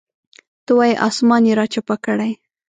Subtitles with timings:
[0.65, 2.31] ته وایې اسمان یې راچپه کړی.